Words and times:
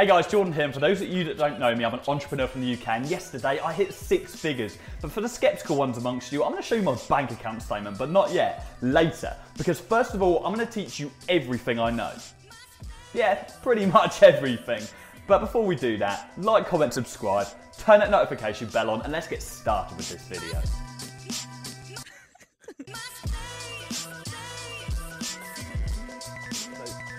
Hey 0.00 0.06
guys, 0.06 0.26
Jordan 0.26 0.54
here, 0.54 0.64
and 0.64 0.72
for 0.72 0.80
those 0.80 1.02
of 1.02 1.08
you 1.08 1.24
that 1.24 1.36
don't 1.36 1.60
know 1.60 1.74
me, 1.74 1.84
I'm 1.84 1.92
an 1.92 2.00
entrepreneur 2.08 2.46
from 2.46 2.62
the 2.62 2.72
UK, 2.72 2.88
and 2.88 3.06
yesterday 3.06 3.60
I 3.60 3.70
hit 3.70 3.92
six 3.92 4.34
figures. 4.34 4.78
But 5.02 5.12
for 5.12 5.20
the 5.20 5.28
skeptical 5.28 5.76
ones 5.76 5.98
amongst 5.98 6.32
you, 6.32 6.42
I'm 6.42 6.52
gonna 6.52 6.62
show 6.62 6.76
you 6.76 6.82
my 6.82 6.96
bank 7.10 7.32
account 7.32 7.60
statement, 7.60 7.98
but 7.98 8.08
not 8.08 8.32
yet, 8.32 8.66
later. 8.80 9.36
Because 9.58 9.78
first 9.78 10.14
of 10.14 10.22
all, 10.22 10.42
I'm 10.46 10.54
gonna 10.54 10.64
teach 10.64 10.98
you 10.98 11.12
everything 11.28 11.78
I 11.78 11.90
know. 11.90 12.12
Yeah, 13.12 13.46
pretty 13.62 13.84
much 13.98 14.22
everything. 14.22 14.82
But 15.26 15.40
before 15.40 15.66
we 15.66 15.76
do 15.76 15.98
that, 15.98 16.32
like, 16.38 16.66
comment, 16.66 16.94
subscribe, 16.94 17.48
turn 17.76 18.00
that 18.00 18.10
notification 18.10 18.68
bell 18.68 18.88
on, 18.88 19.02
and 19.02 19.12
let's 19.12 19.28
get 19.28 19.42
started 19.42 19.98
with 19.98 20.08
this 20.08 20.26
video. 20.28 20.62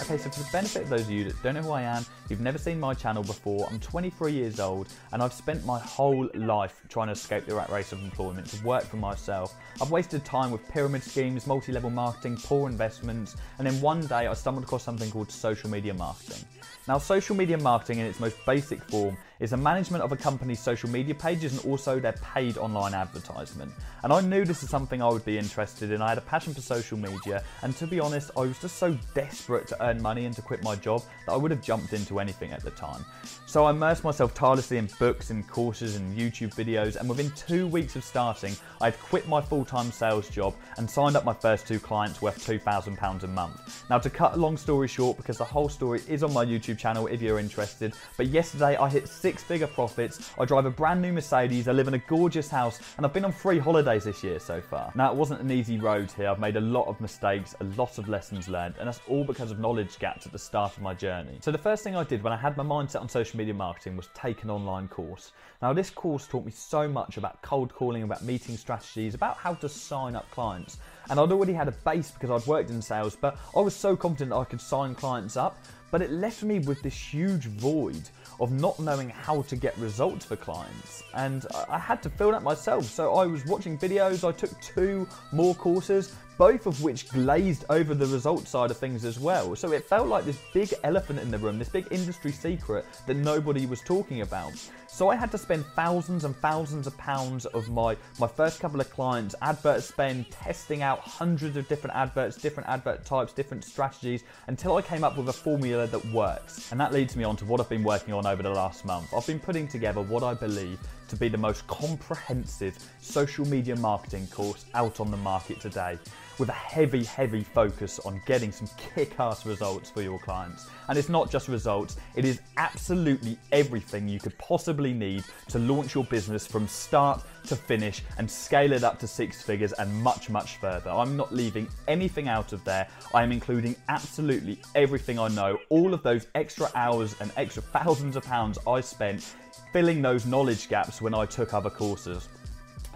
Okay, 0.02 0.18
so 0.18 0.31
for 0.31 0.39
the 0.39 0.49
benefit 0.52 0.81
of 0.81 0.89
those 0.89 1.02
of 1.02 1.11
you 1.11 1.25
that 1.25 1.43
don't 1.43 1.54
know 1.54 1.61
who 1.61 1.71
I 1.71 1.84
am, 1.84 2.04
you've 2.27 2.41
never 2.41 2.57
seen 2.57 2.79
my 2.79 2.95
channel 2.95 3.21
before, 3.21 3.67
I'm 3.70 3.79
23 3.79 4.31
years 4.31 4.59
old 4.59 4.88
and 5.13 5.21
I've 5.21 5.31
spent 5.31 5.63
my 5.63 5.80
whole 5.80 6.27
life 6.34 6.81
trying 6.89 7.07
to 7.07 7.13
escape 7.13 7.45
the 7.45 7.53
rat 7.53 7.70
race 7.70 7.91
of 7.91 8.02
employment, 8.03 8.48
to 8.48 8.66
work 8.66 8.84
for 8.84 8.98
myself. 8.98 9.55
I've 9.79 9.91
wasted 9.91 10.26
time 10.26 10.49
with 10.49 10.67
pyramid 10.70 11.03
schemes, 11.03 11.45
multi-level 11.45 11.91
marketing, 11.91 12.38
poor 12.38 12.67
investments, 12.67 13.35
and 13.59 13.67
then 13.67 13.79
one 13.79 14.02
day 14.07 14.26
I 14.26 14.34
stumbled 14.34 14.63
across 14.63 14.81
something 14.81 15.12
called 15.12 15.31
social 15.31 15.70
media 15.70 15.93
marketing. 15.93 16.43
Now, 16.88 16.98
social 16.98 17.35
media 17.35 17.59
marketing 17.59 17.99
in 17.99 18.07
its 18.07 18.20
most 18.20 18.43
basic 18.43 18.81
form 18.90 19.15
is 19.41 19.50
the 19.50 19.58
management 19.58 20.04
of 20.04 20.12
a 20.12 20.16
company's 20.16 20.59
social 20.59 20.90
media 20.90 21.16
pages 21.16 21.52
and 21.52 21.66
also 21.66 21.99
their 21.99 22.13
paid 22.13 22.58
online 22.58 22.94
advertisement. 22.94 23.72
And 24.04 24.13
I 24.13 24.22
knew 24.22 24.45
this 24.45 24.63
is 24.63 24.70
something 24.70 25.02
I 25.02 25.09
would 25.09 25.26
be 25.26 25.38
interested 25.38 25.91
in. 25.91 26.02
I 26.02 26.09
had 26.09 26.20
a 26.20 26.22
passion 26.22 26.54
for 26.54 26.62
social 26.62 26.98
media, 26.98 27.44
and 27.63 27.76
to 27.77 27.88
be 27.88 27.99
honest, 27.99 28.32
I 28.38 28.41
was 28.41 28.59
just 28.59 28.77
so 28.77 28.98
desperate 29.16 29.68
to 29.68 29.84
earn 29.84 30.02
money 30.02 30.26
and 30.26 30.35
to 30.35 30.41
quit 30.41 30.63
my 30.63 30.76
job 30.76 31.02
that 31.26 31.34
I 31.34 31.38
would 31.38 31.52
have 31.52 31.62
jumped 31.62 31.94
into 31.94 32.20
anything 32.20 32.52
at 32.52 32.63
the 32.63 32.72
time. 32.72 33.04
So 33.48 33.66
I 33.66 33.72
immersed 33.72 34.04
myself 34.04 34.34
tirelessly 34.35 34.77
in 34.77 34.88
books 34.99 35.32
and 35.32 35.48
courses 35.48 35.96
and 35.96 36.16
YouTube 36.16 36.54
videos, 36.54 36.96
and 36.96 37.10
within 37.10 37.32
two 37.32 37.68
weeks 37.68 37.96
of 37.96 38.04
starting, 38.04 38.55
I 38.80 38.85
had 38.85 38.99
quit 38.99 39.27
my 39.27 39.41
full 39.41 39.65
time 39.65 39.91
sales 39.91 40.30
job 40.30 40.54
and 40.77 40.90
signed 40.90 41.15
up 41.15 41.26
my 41.26 41.34
first 41.34 41.68
two 41.68 41.80
clients 41.80 42.21
worth 42.21 42.46
£2,000 42.46 43.24
a 43.24 43.27
month. 43.27 43.85
Now, 43.90 43.98
to 43.98 44.10
cut 44.10 44.34
a 44.34 44.37
long 44.37 44.55
story 44.55 44.87
short, 44.87 45.18
because 45.18 45.40
the 45.40 45.46
whole 45.46 45.70
story 45.70 46.02
is 46.08 46.24
on 46.24 46.32
my 46.32 46.46
YouTube 46.46 46.77
channel 46.77 47.08
if 47.08 47.21
you're 47.24 47.40
interested, 47.40 47.93
but 48.18 48.27
yesterday 48.27 48.77
I 48.77 48.87
hit 48.87 49.08
six 49.08 49.30
figure 49.40 49.68
profits, 49.68 50.32
I 50.40 50.46
drive 50.46 50.65
a 50.65 50.71
brand 50.71 51.01
new 51.01 51.13
Mercedes, 51.13 51.68
I 51.68 51.71
live 51.71 51.87
in 51.87 51.93
a 51.93 51.99
gorgeous 51.99 52.49
house, 52.49 52.79
and 52.98 53.05
I've 53.05 53.13
been 53.13 53.26
on 53.26 53.32
three 53.32 53.60
holidays 53.60 54.04
this 54.04 54.24
year 54.24 54.40
so 54.40 54.60
far. 54.62 54.91
Now, 54.96 55.12
it 55.12 55.15
wasn't 55.15 55.41
an 55.41 55.51
easy 55.51 55.77
road 55.77 56.12
here, 56.12 56.29
I've 56.29 56.40
made 56.40 56.57
a 56.57 56.62
lot 56.62 56.87
of 56.87 56.99
mistakes, 56.99 57.55
a 57.59 57.63
lot 57.77 57.98
of 57.98 58.09
lessons 58.09 58.49
learned, 58.49 58.76
and 58.79 58.87
that's 58.87 59.02
all 59.07 59.24
because 59.24 59.52
of 59.52 59.59
knowledge 59.59 59.99
gaps 59.99 60.26
at 60.26 60.32
the 60.32 60.40
start 60.40 60.76
of 60.76 60.84
my 60.84 60.93
journey. 60.93 61.37
So, 61.41 61.52
the 61.52 61.57
first 61.57 61.84
thing 61.84 61.96
I 61.96 62.04
did 62.04 62.24
when 62.24 62.34
I 62.34 62.37
had 62.37 62.57
my 62.57 62.63
mindset 62.63 63.02
on 63.02 63.09
social 63.09 63.37
media 63.37 63.54
marketing 63.54 63.96
was 63.96 64.09
take 64.13 64.44
an 64.44 64.50
online 64.50 64.88
course. 64.88 65.31
Now, 65.62 65.74
this 65.74 65.90
course 65.90 66.28
taught 66.28 66.46
me 66.46 66.52
so 66.52 66.88
much 66.88 67.18
about 67.18 67.41
cold 67.41 67.74
calling, 67.74 68.03
about 68.03 68.24
meeting 68.24 68.57
strategies, 68.57 69.13
about 69.13 69.38
how 69.38 69.53
to 69.56 69.69
sign 69.69 70.16
up 70.16 70.29
clients. 70.31 70.78
And 71.09 71.19
I'd 71.19 71.31
already 71.31 71.53
had 71.53 71.68
a 71.68 71.72
base 71.72 72.12
because 72.12 72.29
I'd 72.29 72.47
worked 72.47 72.69
in 72.69 72.81
sales, 72.81 73.16
but 73.16 73.38
I 73.56 73.59
was 73.59 73.75
so 73.75 73.96
confident 73.96 74.34
I 74.34 74.44
could 74.44 74.62
sign 74.62 74.96
clients 74.96 75.38
up. 75.38 75.57
But 75.91 76.02
it 76.02 76.12
left 76.12 76.41
me 76.41 76.59
with 76.59 76.81
this 76.81 76.96
huge 76.96 77.47
void 77.47 78.02
of 78.40 78.51
not 78.51 78.79
knowing 78.79 79.09
how 79.09 79.41
to 79.44 79.56
get 79.56 79.78
results 79.78 80.25
for 80.25 80.35
clients. 80.35 81.03
And 81.13 81.46
I 81.69 81.78
had 81.78 82.01
to 82.03 82.09
fill 82.09 82.31
that 82.31 82.44
myself. 82.44 82.85
So 82.85 83.13
I 83.16 83.25
was 83.25 83.46
watching 83.46 83.78
videos, 83.78 84.28
I 84.28 84.31
took 84.31 84.59
two 84.62 85.07
more 85.31 85.56
courses, 85.56 86.16
both 86.38 86.66
of 86.66 86.81
which 86.81 87.09
glazed 87.09 87.66
over 87.69 87.94
the 87.94 88.07
result 88.07 88.47
side 88.47 88.72
of 88.72 88.78
things 88.78 89.06
as 89.06 89.19
well. 89.19 89.56
So 89.56 89.72
it 89.72 89.85
felt 89.85 90.07
like 90.07 90.25
this 90.25 90.40
big 90.53 90.74
elephant 90.84 91.19
in 91.19 91.31
the 91.31 91.38
room, 91.38 91.59
this 91.59 91.69
big 91.69 91.88
industry 91.91 92.31
secret 92.31 92.85
that 93.07 93.16
nobody 93.16 93.66
was 93.66 93.81
talking 93.81 94.22
about. 94.22 94.53
So 94.88 95.09
I 95.09 95.16
had 95.16 95.31
to 95.31 95.38
spend 95.38 95.66
thousands 95.75 96.25
and 96.25 96.35
thousands 96.38 96.85
of 96.85 96.97
pounds 96.97 97.46
of 97.46 97.69
my, 97.69 97.96
my 98.19 98.28
first 98.28 98.59
couple 98.59 98.81
of 98.81 98.90
clients, 98.90 99.35
advert 99.41 99.84
spend, 99.84 100.29
testing 100.29 100.81
out 100.81 101.00
hundreds 101.00 101.56
of 101.56 101.68
different 101.69 101.96
adverts, 101.96 102.36
different 102.36 102.68
advert 102.68 103.06
types, 103.06 103.31
different 103.31 103.63
strategies, 103.63 104.24
until 104.48 104.75
I 104.75 104.81
came 104.81 105.03
up 105.03 105.18
with 105.18 105.30
a 105.30 105.34
formula 105.34 105.88
that 105.88 106.06
works. 106.08 106.72
And 106.72 106.80
that 106.81 106.92
leads 106.92 107.16
me 107.16 107.24
on 107.24 107.38
to 107.38 107.46
what 107.46 107.62
I've 107.62 107.69
been 107.69 107.84
working 107.84 108.13
on 108.13 108.25
over 108.25 108.44
the 108.44 108.50
last 108.50 108.84
month. 108.84 109.13
I've 109.13 109.25
been 109.25 109.40
putting 109.40 109.68
together 109.68 110.02
what 110.02 110.24
I 110.24 110.34
believe 110.34 110.78
to 111.08 111.16
be 111.16 111.30
the 111.30 111.38
most 111.38 111.66
comprehensive 111.68 112.78
social 113.02 113.46
media 113.46 113.75
marketing 113.75 114.28
course 114.28 114.66
out 114.74 115.00
on 115.00 115.09
the 115.12 115.18
market 115.18 115.59
today 115.59 115.98
with 116.41 116.50
a 116.50 116.53
heavy, 116.53 117.03
heavy 117.03 117.44
focus 117.44 118.00
on 118.00 118.19
getting 118.25 118.52
some 118.52 118.68
kick 118.75 119.19
ass 119.19 119.46
results 119.46 119.91
for 119.91 120.02
your 120.02 120.18
clients. 120.18 120.68
And 120.90 120.97
it's 120.97 121.07
not 121.07 121.29
just 121.29 121.47
results, 121.47 121.97
it 122.16 122.25
is 122.25 122.41
absolutely 122.57 123.38
everything 123.52 124.09
you 124.09 124.19
could 124.19 124.35
possibly 124.40 124.91
need 124.91 125.24
to 125.50 125.59
launch 125.59 125.94
your 125.94 126.03
business 126.06 126.47
from 126.47 126.68
start 126.68 127.24
to 127.46 127.56
finish 127.56 128.01
and 128.18 128.30
scale 128.30 128.72
it 128.72 128.84
up 128.84 128.97
to 129.01 129.07
six 129.07 129.44
figures 129.44 129.72
and 129.74 129.94
much, 130.01 130.31
much 130.31 130.57
further. 130.57 130.90
I'm 130.90 131.16
not 131.16 131.31
leaving 131.31 131.68
anything 131.88 132.28
out 132.28 132.53
of 132.53 132.63
there. 132.63 132.88
I 133.13 133.22
am 133.22 133.31
including 133.31 133.75
absolutely 133.88 134.59
everything 134.74 135.19
I 135.19 135.28
know, 135.28 135.59
all 135.69 135.94
of 135.94 136.01
those 136.01 136.25
extra 136.34 136.72
hours 136.74 137.16
and 137.22 137.31
extra 137.38 137.62
thousands 137.62 138.16
of 138.16 138.24
pounds 138.24 138.57
I 138.66 138.81
spent 138.81 139.35
filling 139.72 140.01
those 140.01 140.25
knowledge 140.25 140.69
gaps 140.69 141.03
when 141.03 141.13
I 141.13 141.28
took 141.28 141.53
other 141.53 141.69
courses. 141.69 142.30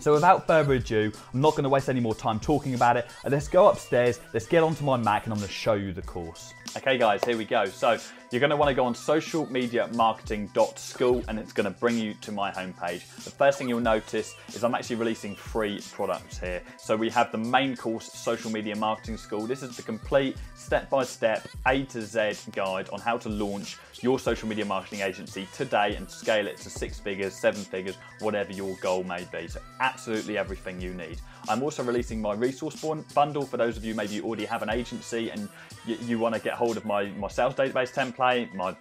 So 0.05 0.13
without 0.13 0.45
further 0.45 0.73
ado, 0.73 1.11
I'm 1.33 1.41
not 1.41 1.53
going 1.53 1.63
to 1.63 1.69
waste 1.69 1.89
any 1.89 1.99
more 1.99 2.13
time 2.13 2.39
talking 2.39 2.75
about 2.75 2.95
it. 2.95 3.07
Let's 3.27 3.47
go 3.47 3.69
upstairs, 3.69 4.19
let's 4.35 4.45
get 4.45 4.61
onto 4.61 4.83
my 4.83 4.97
Mac 4.97 5.23
and 5.23 5.33
I'm 5.33 5.39
going 5.39 5.47
to 5.47 5.51
show 5.51 5.73
you 5.73 5.93
the 5.93 6.03
course. 6.03 6.53
Okay 6.77 6.97
guys, 6.97 7.23
here 7.23 7.37
we 7.37 7.45
go. 7.45 7.63
So 7.63 7.97
you're 8.31 8.41
going 8.41 8.49
to 8.49 8.57
want 8.57 8.67
to 8.67 8.75
go 8.75 8.83
on 8.83 8.93
socialmediamarketing.school 8.93 11.23
and 11.29 11.39
it's 11.39 11.53
to 11.53 11.69
bring 11.69 11.97
you 11.97 12.13
to 12.15 12.33
my 12.33 12.51
homepage. 12.51 13.07
The 13.23 13.31
first 13.31 13.57
thing 13.57 13.69
you'll 13.69 13.79
notice 13.79 14.35
is 14.49 14.61
I'm 14.61 14.75
actually 14.75 14.97
releasing 14.97 15.35
free 15.35 15.79
products 15.93 16.37
here. 16.37 16.61
So 16.77 16.97
we 16.97 17.09
have 17.11 17.31
the 17.31 17.37
main 17.37 17.77
course, 17.77 18.11
Social 18.11 18.51
Media 18.51 18.75
Marketing 18.75 19.15
School. 19.15 19.47
This 19.47 19.63
is 19.63 19.77
the 19.77 19.83
complete 19.83 20.35
step-by-step 20.55 21.47
A 21.65 21.85
to 21.85 22.01
Z 22.01 22.33
guide 22.51 22.89
on 22.89 22.99
how 22.99 23.17
to 23.19 23.29
launch 23.29 23.77
your 24.01 24.19
social 24.19 24.49
media 24.49 24.65
marketing 24.65 24.99
agency 24.99 25.47
today 25.53 25.95
and 25.95 26.09
scale 26.09 26.45
it 26.45 26.57
to 26.57 26.69
six 26.69 26.99
figures, 26.99 27.33
seven 27.33 27.61
figures, 27.61 27.95
whatever 28.19 28.51
your 28.51 28.75
goal 28.81 29.05
may 29.05 29.25
be. 29.31 29.47
So 29.47 29.61
absolutely 29.79 30.37
everything 30.37 30.81
you 30.81 30.93
need. 30.93 31.21
I'm 31.47 31.63
also 31.63 31.83
releasing 31.83 32.21
my 32.21 32.33
resource 32.33 32.83
bundle 33.13 33.45
for 33.45 33.57
those 33.57 33.77
of 33.77 33.85
you 33.85 33.93
maybe 33.93 34.15
you 34.15 34.23
already 34.23 34.45
have 34.45 34.63
an 34.63 34.69
agency 34.69 35.29
and 35.29 35.47
you, 35.85 35.95
you 36.01 36.19
want 36.19 36.35
to 36.35 36.41
get 36.41 36.53
hold 36.53 36.64
of 36.71 36.85
my, 36.85 37.05
my 37.11 37.27
sales 37.27 37.55
database 37.55 37.93
template 37.93 38.53
my 38.53 38.75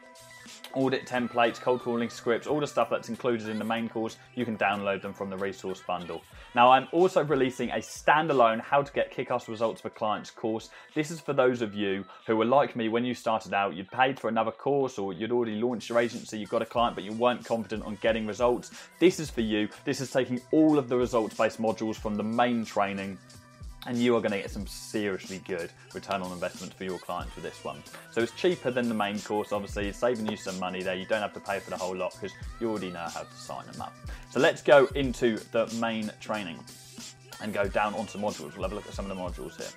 audit 0.75 1.07
templates, 1.07 1.61
cold 1.61 1.81
calling 1.81 2.11
scripts, 2.11 2.47
all 2.47 2.61
the 2.61 2.67
stuff 2.67 2.91
that's 2.91 3.09
included 3.09 3.49
in 3.49 3.59
the 3.59 3.65
main 3.65 3.89
course, 3.89 4.17
you 4.35 4.45
can 4.45 4.57
download 4.57 5.03
them 5.03 5.13
from 5.13 5.31
the 5.31 5.37
resource 5.37 5.81
bundle. 5.87 6.23
Now, 6.55 6.71
I'm 6.71 6.89
also 6.93 7.25
releasing 7.25 7.71
a 7.71 7.77
standalone 7.77 8.61
How 8.61 8.83
to 8.83 8.93
Get 8.93 9.11
Kick-Ass 9.11 9.49
Results 9.49 9.81
for 9.81 9.91
Clients 9.91 10.31
course. 10.31 10.71
This 10.95 11.11
is 11.11 11.21
for 11.21 11.33
those 11.33 11.63
of 11.63 11.75
you 11.75 12.05
who 12.27 12.37
were 12.37 12.45
like 12.45 12.77
me 12.77 12.89
when 12.89 13.05
you 13.05 13.15
started 13.15 13.55
out, 13.55 13.75
you'd 13.75 13.91
paid 13.91 14.19
for 14.19 14.29
another 14.29 14.51
course 14.51 14.99
or 14.99 15.13
you'd 15.13 15.33
already 15.33 15.61
launched 15.61 15.89
your 15.89 15.99
agency, 15.99 16.39
you've 16.39 16.51
got 16.51 16.63
a 16.63 16.67
client, 16.67 16.95
but 16.95 17.05
you 17.05 17.13
weren't 17.13 17.45
confident 17.45 17.85
on 17.85 17.97
getting 18.01 18.27
results. 18.27 18.71
This 18.99 19.21
is 19.21 19.31
for 19.31 19.41
you. 19.41 19.69
This 19.85 20.01
is 20.01 20.11
taking 20.11 20.41
all 20.51 20.79
of 20.79 20.89
the 20.89 20.97
results-based 20.97 21.61
modules 21.61 21.97
from 21.97 22.17
the 22.17 22.23
main 22.23 22.65
training 22.65 23.19
and 23.87 23.99
you 23.99 24.17
are 24.17 24.21
going 24.21 24.33
to 24.33 24.39
get 24.39 24.51
some 24.51 24.67
seriously 24.67 25.43
good 25.47 25.71
return 25.95 26.23
on 26.23 26.33
investment 26.33 26.73
for 26.75 26.85
your 26.85 26.99
clients 26.99 27.35
with 27.35 27.45
this 27.45 27.63
one. 27.65 27.83
So 28.11 28.23
it's 28.23 28.33
cheaper 28.33 28.71
than 28.71 28.89
the 28.89 28.95
main 28.95 29.19
course, 29.21 29.53
obviously, 29.53 29.89
it's 29.89 29.99
saving 29.99 30.27
you 30.27 30.37
some 30.37 30.59
money 30.59 30.83
there. 30.83 30.95
You 30.95 31.07
don't 31.07 31.23
have 31.23 31.35
to 31.35 31.41
pay 31.41 31.59
for 31.59 31.71
the 31.71 31.77
whole 31.77 31.97
lot 31.97 32.13
because 32.13 32.33
you 32.61 32.71
already 32.71 32.91
know 32.91 33.07
how 33.13 33.23
to 33.23 33.35
sign 33.35 33.67
them 33.71 33.83
up. 33.83 33.95
So 34.31 34.41
let's 34.41 34.63
go 34.63 34.87
into 34.95 35.39
the 35.53 35.67
main 35.81 36.11
training 36.21 36.59
and 37.41 37.53
go 37.53 37.67
down 37.67 37.95
onto 37.95 38.19
modules. 38.19 38.55
We'll 38.55 38.63
have 38.63 38.73
a 38.73 38.75
look 38.75 38.87
at 38.87 38.95
some 38.95 39.11
of 39.11 39.17
the 39.17 39.23
modules 39.23 39.57
here. 39.57 39.69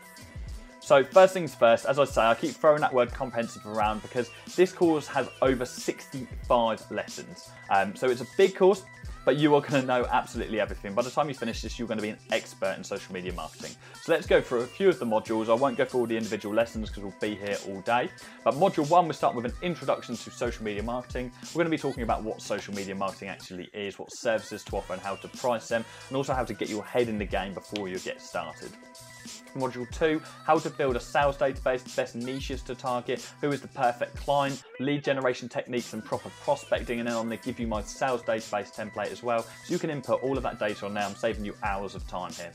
So 0.80 1.04
first 1.04 1.34
things 1.34 1.54
first, 1.54 1.86
as 1.86 2.00
I 2.00 2.06
say, 2.06 2.22
I 2.22 2.34
keep 2.34 2.52
throwing 2.52 2.80
that 2.80 2.94
word 2.94 3.12
comprehensive 3.12 3.66
around 3.66 4.02
because 4.02 4.30
this 4.56 4.72
course 4.72 5.06
has 5.08 5.28
over 5.42 5.66
65 5.66 6.92
lessons. 6.92 7.50
Um, 7.70 7.94
so 7.94 8.08
it's 8.08 8.22
a 8.22 8.28
big 8.38 8.56
course, 8.56 8.84
but 9.28 9.36
you 9.36 9.54
are 9.54 9.60
going 9.60 9.82
to 9.82 9.86
know 9.86 10.06
absolutely 10.10 10.58
everything. 10.62 10.94
By 10.94 11.02
the 11.02 11.12
time 11.12 11.28
you 11.28 11.36
finish 11.36 11.62
this, 11.62 11.78
you're 11.78 11.86
going 11.86 11.98
to 11.98 12.02
be 12.02 12.12
an 12.12 12.18
expert 12.32 12.76
in 12.78 12.84
social 12.86 13.14
media 13.14 13.34
marketing. 13.34 13.72
So 14.02 14.14
let's 14.14 14.26
go 14.26 14.40
through 14.40 14.62
a 14.62 14.66
few 14.66 14.88
of 14.88 15.00
the 15.00 15.06
modules. 15.06 15.50
I 15.50 15.54
won't 15.54 15.78
go 15.78 15.84
through 15.84 16.00
all 16.00 16.06
the 16.06 16.16
individual 16.16 16.56
lessons 16.56 16.88
because 16.88 17.04
we'll 17.04 17.14
be 17.20 17.36
here 17.36 17.58
all 17.68 17.82
day. 17.82 18.10
But 18.46 18.54
module 18.54 18.90
one, 18.90 19.06
we 19.06 19.14
start 19.14 19.36
with 19.36 19.44
an 19.44 19.52
introduction 19.62 20.16
to 20.16 20.32
social 20.32 20.64
media 20.64 20.82
marketing. 20.82 21.30
We're 21.54 21.66
going 21.66 21.66
to 21.66 21.72
be 21.72 21.78
talking 21.78 22.04
about 22.04 22.24
what 22.24 22.42
social 22.42 22.74
media 22.74 22.96
marketing 22.96 23.28
actually 23.28 23.70
is, 23.74 24.00
what 24.00 24.14
services 24.14 24.64
to 24.64 24.78
offer 24.78 24.94
and 24.94 25.02
how 25.02 25.16
to 25.18 25.28
price 25.28 25.68
them, 25.68 25.84
and 26.08 26.16
also 26.16 26.34
how 26.34 26.46
to 26.46 26.54
get 26.54 26.70
your 26.70 26.86
head 26.86 27.10
in 27.10 27.18
the 27.18 27.26
game 27.26 27.54
before 27.54 27.90
you 27.90 28.00
get 28.00 28.22
started. 28.22 28.72
Module 29.56 29.90
2, 29.92 30.22
how 30.46 30.60
to 30.60 30.70
build 30.70 30.96
a 30.96 31.00
sales 31.00 31.38
database, 31.38 31.84
the 31.84 31.96
best 31.96 32.16
niches 32.16 32.62
to 32.64 32.76
target, 32.76 33.28
who 33.42 33.52
is 33.52 33.62
the 33.62 33.68
perfect 33.70 34.16
client, 34.16 34.64
lead 34.80 35.04
generation 35.04 35.50
techniques 35.50 35.94
and 35.94 36.04
proper 36.04 36.30
prospecting, 36.42 37.00
and 37.00 37.08
then 37.08 37.16
I'm 37.16 37.30
to 37.30 37.38
give 37.38 37.60
you 37.60 37.68
my 37.68 37.82
sales 37.82 38.22
database 38.24 38.76
template 38.76 39.12
as 39.12 39.24
well, 39.24 39.44
so 39.44 39.50
you 39.68 39.80
can 39.80 39.90
input 39.90 40.22
all 40.24 40.38
of 40.38 40.44
that 40.44 40.60
data 40.60 40.86
on 40.86 40.94
there. 40.94 41.04
I'm 41.04 41.16
saving 41.16 41.46
you 41.46 41.54
hours 41.64 41.96
of 41.96 42.08
time 42.08 42.32
here. 42.34 42.52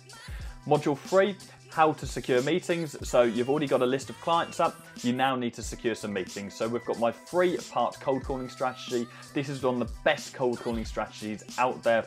Module 0.67 0.97
3, 0.97 1.37
how 1.73 1.93
to 1.93 2.07
secure 2.07 2.43
meetings. 2.43 2.97
So 3.09 3.23
you've 3.23 3.51
already 3.51 3.67
got 3.67 3.83
a 3.83 3.87
list 3.87 4.11
of 4.11 4.21
clients 4.21 4.61
up. 4.61 4.81
You 5.03 5.13
now 5.13 5.35
need 5.35 5.55
to 5.55 5.63
secure 5.63 5.95
some 5.95 6.13
meetings. 6.13 6.55
So 6.55 6.69
we've 6.69 6.85
got 6.85 7.01
my 7.01 7.11
three 7.11 7.57
part 7.71 7.99
cold 7.99 8.23
calling 8.23 8.49
strategy. 8.49 9.07
This 9.35 9.49
is 9.49 9.63
one 9.63 9.81
of 9.81 9.89
the 9.89 9.95
best 10.05 10.35
cold 10.35 10.61
calling 10.61 10.85
strategies 10.85 11.43
out 11.59 11.83
there 11.83 12.07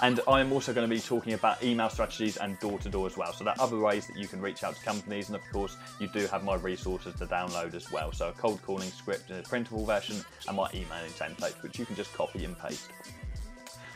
and 0.00 0.20
I'm 0.28 0.52
also 0.52 0.72
going 0.72 0.88
to 0.88 0.94
be 0.94 1.00
talking 1.00 1.32
about 1.32 1.62
email 1.62 1.90
strategies 1.90 2.36
and 2.36 2.58
door 2.60 2.78
to 2.78 2.88
door 2.88 3.06
as 3.06 3.16
well. 3.16 3.32
So 3.32 3.44
there 3.44 3.54
are 3.54 3.60
other 3.60 3.78
ways 3.78 4.06
that 4.06 4.16
you 4.16 4.28
can 4.28 4.40
reach 4.40 4.62
out 4.62 4.76
to 4.76 4.82
companies. 4.84 5.28
And 5.28 5.36
of 5.36 5.42
course, 5.52 5.76
you 5.98 6.08
do 6.08 6.26
have 6.26 6.44
my 6.44 6.54
resources 6.54 7.14
to 7.16 7.26
download 7.26 7.74
as 7.74 7.90
well. 7.90 8.12
So 8.12 8.28
a 8.28 8.32
cold 8.32 8.62
calling 8.62 8.90
script 8.90 9.30
in 9.30 9.38
a 9.38 9.42
printable 9.42 9.84
version 9.84 10.24
and 10.46 10.56
my 10.56 10.68
emailing 10.72 11.10
template, 11.10 11.60
which 11.62 11.78
you 11.78 11.86
can 11.86 11.96
just 11.96 12.12
copy 12.14 12.44
and 12.44 12.56
paste. 12.58 12.90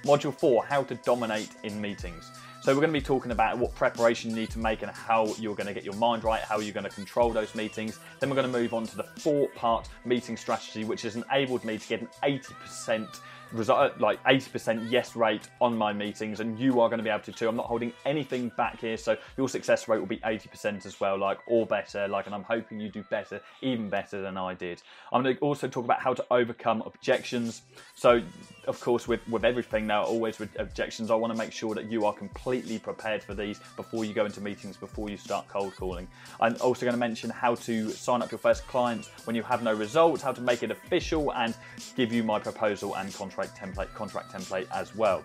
Module 0.04 0.34
four, 0.34 0.64
how 0.64 0.82
to 0.84 0.94
dominate 0.96 1.50
in 1.62 1.80
meetings. 1.80 2.30
So 2.62 2.72
we're 2.72 2.80
going 2.80 2.92
to 2.92 3.00
be 3.00 3.04
talking 3.04 3.32
about 3.32 3.58
what 3.58 3.74
preparation 3.74 4.30
you 4.30 4.36
need 4.36 4.50
to 4.50 4.60
make 4.60 4.82
and 4.82 4.90
how 4.92 5.26
you're 5.38 5.56
going 5.56 5.66
to 5.66 5.74
get 5.74 5.84
your 5.84 5.96
mind 5.96 6.22
right, 6.22 6.42
how 6.42 6.60
you're 6.60 6.72
going 6.72 6.84
to 6.84 6.90
control 6.90 7.30
those 7.30 7.56
meetings. 7.56 7.98
Then 8.20 8.30
we're 8.30 8.36
going 8.36 8.52
to 8.52 8.56
move 8.56 8.72
on 8.72 8.86
to 8.86 8.96
the 8.96 9.02
four-part 9.02 9.88
meeting 10.04 10.36
strategy, 10.36 10.84
which 10.84 11.02
has 11.02 11.16
enabled 11.16 11.64
me 11.64 11.76
to 11.76 11.88
get 11.88 12.02
an 12.02 12.08
80% 12.22 13.08
result, 13.52 13.78
uh, 13.78 13.90
like 13.98 14.22
80% 14.24 14.90
yes 14.90 15.16
rate 15.16 15.48
on 15.60 15.76
my 15.76 15.92
meetings, 15.92 16.40
and 16.40 16.58
you 16.58 16.80
are 16.80 16.88
going 16.88 16.98
to 16.98 17.04
be 17.04 17.10
able 17.10 17.24
to 17.24 17.32
too. 17.32 17.48
I'm 17.48 17.56
not 17.56 17.66
holding 17.66 17.92
anything 18.04 18.50
back 18.56 18.80
here, 18.80 18.96
so 18.96 19.16
your 19.36 19.48
success 19.48 19.88
rate 19.88 19.98
will 19.98 20.06
be 20.06 20.18
80% 20.18 20.86
as 20.86 21.00
well, 21.00 21.18
like 21.18 21.38
or 21.46 21.66
better. 21.66 22.08
Like, 22.08 22.26
and 22.26 22.34
I'm 22.34 22.44
hoping 22.44 22.80
you 22.80 22.90
do 22.90 23.02
better, 23.10 23.40
even 23.60 23.88
better 23.88 24.22
than 24.22 24.36
I 24.36 24.54
did. 24.54 24.82
I'm 25.12 25.22
going 25.22 25.34
to 25.34 25.40
also 25.40 25.68
talk 25.68 25.84
about 25.84 26.00
how 26.00 26.14
to 26.14 26.24
overcome 26.30 26.82
objections. 26.82 27.62
So, 27.94 28.22
of 28.66 28.80
course, 28.80 29.08
with 29.08 29.26
with 29.28 29.44
everything 29.44 29.86
now, 29.86 30.02
always 30.04 30.38
with 30.38 30.58
objections, 30.58 31.10
I 31.10 31.14
want 31.14 31.32
to 31.32 31.38
make 31.38 31.52
sure 31.52 31.74
that 31.74 31.90
you 31.90 32.04
are 32.06 32.12
completely 32.12 32.78
prepared 32.78 33.22
for 33.22 33.34
these 33.34 33.60
before 33.76 34.04
you 34.04 34.14
go 34.14 34.24
into 34.24 34.40
meetings, 34.40 34.76
before 34.76 35.10
you 35.10 35.16
start 35.16 35.48
cold 35.48 35.74
calling. 35.76 36.06
I'm 36.40 36.56
also 36.60 36.86
going 36.86 36.94
to 36.94 36.98
mention 36.98 37.30
how 37.30 37.54
to 37.56 37.90
sign 37.90 38.22
up 38.22 38.30
your 38.30 38.38
first 38.38 38.66
clients 38.66 39.10
when 39.24 39.34
you 39.36 39.42
have 39.42 39.62
no 39.62 39.74
results, 39.74 40.22
how 40.22 40.32
to 40.32 40.40
make 40.40 40.62
it 40.62 40.70
official, 40.70 41.32
and 41.34 41.54
give 41.96 42.12
you 42.12 42.22
my 42.22 42.38
proposal 42.38 42.94
and 42.96 43.12
contract 43.14 43.56
template, 43.56 43.92
contract 43.94 44.32
template 44.32 44.66
as 44.72 44.94
well. 44.94 45.22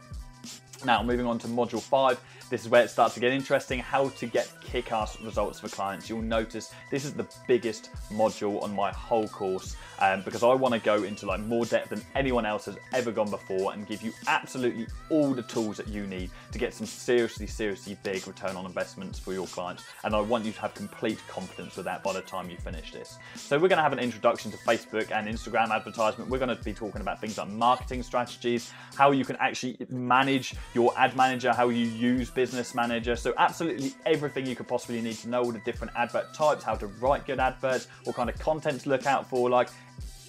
Now, 0.86 1.02
moving 1.04 1.26
on 1.26 1.40
to 1.40 1.48
module 1.48 1.82
five, 1.82 2.20
this 2.50 2.64
is 2.64 2.70
where 2.70 2.84
it 2.84 2.90
starts 2.90 3.14
to 3.16 3.20
get 3.20 3.34
interesting 3.34 3.80
how 3.80 4.10
to 4.10 4.26
get 4.26 4.50
kick 4.62 4.92
ass 4.92 5.20
results 5.22 5.60
for 5.60 5.68
clients. 5.68 6.10
You'll 6.10 6.22
notice 6.22 6.74
this 6.92 7.04
is 7.04 7.14
the 7.14 7.28
biggest 7.48 7.90
module 8.12 8.64
on 8.64 8.74
my 8.76 8.92
whole 8.92 9.28
course 9.28 9.76
um, 10.00 10.22
because 10.22 10.44
I 10.44 10.54
want 10.54 10.74
to 10.74 10.80
go 10.80 11.04
into 11.04 11.26
like 11.26 11.42
more 11.42 11.66
depth 11.66 11.90
than 11.90 12.02
anyone 12.16 12.46
else 12.46 12.66
has 12.66 12.78
ever 12.94 13.12
gone 13.12 13.30
before 13.30 13.74
and 13.74 13.86
give 13.88 14.02
you 14.02 14.14
absolutely 14.28 14.88
all 15.10 15.34
the 15.34 15.44
tools 15.44 15.78
that 15.78 15.88
you 15.88 16.06
need 16.08 16.30
to 16.52 16.60
get 16.60 16.74
some 16.74 16.86
seriously, 16.86 17.48
seriously 17.48 17.98
big 18.04 18.26
return 18.28 18.56
on 18.56 18.66
investments 18.66 19.20
for 19.20 19.34
your 19.34 19.48
clients. 19.48 19.84
And 20.04 20.16
I 20.16 20.22
want 20.22 20.46
you 20.46 20.52
to 20.52 20.62
have 20.62 20.74
complete 20.74 21.20
confidence 21.28 21.76
with 21.76 21.86
that 21.86 22.04
by 22.04 22.14
the 22.14 22.22
time 22.22 22.50
you 22.50 22.58
finish 22.58 22.92
this. 22.92 23.18
So, 23.36 23.58
we're 23.58 23.68
going 23.68 23.78
to 23.78 23.84
have 23.84 23.94
an 23.94 24.00
introduction 24.00 24.52
to 24.52 24.58
Facebook 24.60 25.12
and 25.12 25.28
Instagram 25.28 25.70
advertisement. 25.70 26.30
We're 26.30 26.40
going 26.40 26.56
to 26.56 26.64
be 26.64 26.74
talking 26.74 27.02
about 27.02 27.20
things 27.20 27.38
like 27.38 27.50
marketing 27.50 28.04
strategies, 28.04 28.72
how 28.96 29.12
you 29.12 29.26
can 29.26 29.36
actually 29.38 29.78
manage 29.90 30.54
your 30.74 30.98
ad 30.98 31.16
manager, 31.16 31.54
how 31.54 31.70
you 31.70 31.86
use 31.86 32.30
business 32.30 32.76
manager. 32.76 33.16
So, 33.16 33.34
absolutely 33.38 33.94
everything 34.06 34.46
you 34.46 34.56
could 34.56 34.68
possibly 34.68 35.02
need 35.02 35.16
to 35.18 35.30
know, 35.30 35.44
all 35.44 35.52
the 35.52 35.60
different 35.60 35.94
advert 35.96 36.34
types, 36.34 36.64
how 36.64 36.76
to 36.76 36.88
write 36.88 37.26
good 37.26 37.40
adverts, 37.40 37.88
what 38.04 38.16
kind 38.16 38.30
of 38.30 38.38
content 38.40 38.82
to 38.82 38.90
look 38.90 39.06
out 39.06 39.30
for. 39.30 39.50
Like, 39.50 39.70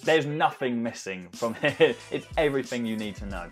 there's 0.03 0.25
nothing 0.25 0.81
missing 0.81 1.27
from 1.31 1.53
here. 1.77 1.95
It's 2.11 2.27
everything 2.37 2.85
you 2.85 2.97
need 2.97 3.15
to 3.17 3.25
know. 3.25 3.49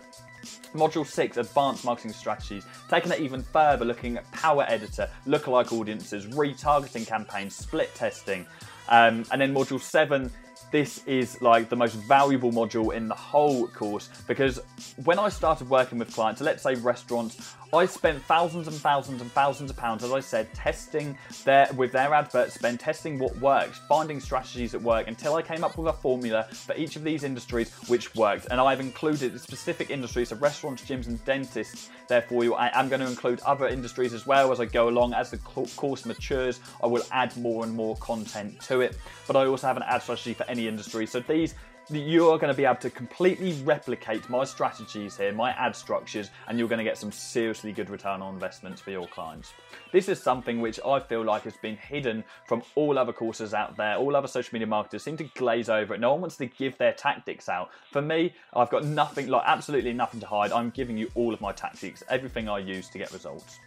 Module 0.74 1.06
6, 1.06 1.36
Advanced 1.36 1.84
Marketing 1.84 2.12
Strategies, 2.12 2.64
taking 2.88 3.12
it 3.12 3.20
even 3.20 3.42
further, 3.42 3.84
looking 3.84 4.16
at 4.16 4.30
Power 4.32 4.64
Editor, 4.68 5.08
lookalike 5.26 5.72
audiences, 5.72 6.26
retargeting 6.26 7.06
campaigns, 7.06 7.54
split 7.54 7.94
testing. 7.94 8.46
Um, 8.88 9.24
and 9.30 9.40
then 9.40 9.52
Module 9.54 9.80
7, 9.80 10.30
this 10.70 11.04
is 11.06 11.40
like 11.40 11.68
the 11.68 11.76
most 11.76 11.94
valuable 11.94 12.52
module 12.52 12.94
in 12.94 13.08
the 13.08 13.14
whole 13.14 13.66
course 13.68 14.10
because 14.26 14.60
when 15.04 15.18
I 15.18 15.28
started 15.28 15.68
working 15.68 15.98
with 15.98 16.12
clients, 16.12 16.40
let's 16.40 16.62
say 16.62 16.74
restaurants, 16.74 17.54
I 17.72 17.84
spent 17.84 18.22
thousands 18.24 18.66
and 18.66 18.76
thousands 18.76 19.20
and 19.20 19.30
thousands 19.32 19.70
of 19.70 19.76
pounds, 19.76 20.02
as 20.02 20.10
I 20.10 20.20
said, 20.20 20.52
testing 20.54 21.18
their 21.44 21.68
with 21.76 21.92
their 21.92 22.14
advert 22.14 22.50
spend, 22.50 22.80
testing 22.80 23.18
what 23.18 23.36
works, 23.40 23.78
finding 23.86 24.20
strategies 24.20 24.72
that 24.72 24.80
work 24.80 25.06
until 25.06 25.34
I 25.34 25.42
came 25.42 25.62
up 25.62 25.76
with 25.76 25.86
a 25.88 25.92
formula 25.92 26.44
for 26.50 26.74
each 26.76 26.96
of 26.96 27.04
these 27.04 27.24
industries 27.24 27.70
which 27.88 28.14
worked. 28.14 28.46
And 28.50 28.58
I've 28.58 28.80
included 28.80 29.38
specific 29.38 29.90
industries, 29.90 30.30
so 30.30 30.36
restaurants, 30.36 30.82
gyms, 30.82 31.08
and 31.08 31.22
dentists. 31.26 31.90
Therefore, 32.08 32.42
you. 32.42 32.54
I 32.54 32.70
am 32.78 32.88
going 32.88 33.00
to 33.00 33.06
include 33.06 33.40
other 33.40 33.68
industries 33.68 34.14
as 34.14 34.26
well 34.26 34.50
as 34.50 34.60
I 34.60 34.64
go 34.64 34.88
along. 34.88 35.12
As 35.12 35.30
the 35.30 35.36
course 35.36 36.06
matures, 36.06 36.60
I 36.82 36.86
will 36.86 37.02
add 37.12 37.36
more 37.36 37.64
and 37.64 37.74
more 37.74 37.96
content 37.96 38.58
to 38.62 38.80
it. 38.80 38.96
But 39.26 39.36
I 39.36 39.44
also 39.44 39.66
have 39.66 39.76
an 39.76 39.82
ad 39.82 40.02
strategy 40.02 40.32
for 40.32 40.44
any 40.44 40.68
industry. 40.68 41.06
So 41.06 41.20
these 41.20 41.54
you 41.90 42.28
are 42.30 42.38
going 42.38 42.52
to 42.52 42.56
be 42.56 42.64
able 42.64 42.76
to 42.76 42.90
completely 42.90 43.52
replicate 43.62 44.28
my 44.28 44.44
strategies 44.44 45.16
here, 45.16 45.32
my 45.32 45.52
ad 45.52 45.74
structures, 45.74 46.30
and 46.46 46.58
you're 46.58 46.68
going 46.68 46.78
to 46.78 46.84
get 46.84 46.98
some 46.98 47.10
seriously 47.10 47.72
good 47.72 47.88
return 47.88 48.20
on 48.20 48.34
investments 48.34 48.80
for 48.80 48.90
your 48.90 49.06
clients. 49.06 49.52
This 49.92 50.08
is 50.08 50.22
something 50.22 50.60
which 50.60 50.78
I 50.84 51.00
feel 51.00 51.24
like 51.24 51.44
has 51.44 51.56
been 51.56 51.76
hidden 51.76 52.24
from 52.46 52.62
all 52.74 52.98
other 52.98 53.12
courses 53.12 53.54
out 53.54 53.76
there. 53.76 53.96
All 53.96 54.14
other 54.16 54.28
social 54.28 54.54
media 54.54 54.66
marketers 54.66 55.02
seem 55.02 55.16
to 55.16 55.24
glaze 55.24 55.68
over 55.68 55.94
it. 55.94 56.00
No 56.00 56.12
one 56.12 56.20
wants 56.20 56.36
to 56.38 56.46
give 56.46 56.76
their 56.78 56.92
tactics 56.92 57.48
out. 57.48 57.70
For 57.90 58.02
me, 58.02 58.34
I've 58.52 58.70
got 58.70 58.84
nothing, 58.84 59.28
like 59.28 59.44
absolutely 59.46 59.92
nothing 59.92 60.20
to 60.20 60.26
hide. 60.26 60.52
I'm 60.52 60.70
giving 60.70 60.98
you 60.98 61.10
all 61.14 61.32
of 61.32 61.40
my 61.40 61.52
tactics, 61.52 62.02
everything 62.10 62.48
I 62.48 62.58
use 62.58 62.88
to 62.90 62.98
get 62.98 63.12
results. 63.12 63.58